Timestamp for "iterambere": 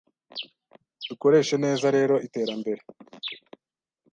2.27-2.81